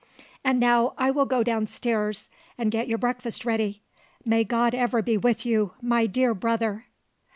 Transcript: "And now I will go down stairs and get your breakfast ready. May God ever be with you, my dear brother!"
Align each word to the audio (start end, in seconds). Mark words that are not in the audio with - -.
"And 0.43 0.59
now 0.59 0.95
I 0.97 1.11
will 1.11 1.27
go 1.27 1.43
down 1.43 1.67
stairs 1.67 2.27
and 2.57 2.71
get 2.71 2.87
your 2.87 2.97
breakfast 2.97 3.45
ready. 3.45 3.83
May 4.25 4.43
God 4.43 4.73
ever 4.73 5.03
be 5.03 5.15
with 5.15 5.45
you, 5.45 5.73
my 5.79 6.07
dear 6.07 6.33
brother!" 6.33 6.87